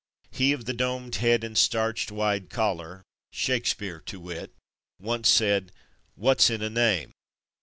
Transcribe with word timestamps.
He 0.31 0.51
of 0.51 0.65
the 0.65 0.73
domed 0.73 1.17
head 1.17 1.43
and 1.43 1.55
starched, 1.55 2.11
wide 2.11 2.49
collar— 2.49 3.03
Shake 3.31 3.67
speare 3.67 3.99
to 4.07 4.19
wit— 4.19 4.51
once 4.99 5.29
said 5.29 5.71
"What's 6.15 6.49
in 6.49 6.63
a 6.63 6.71
name?'' 6.71 7.11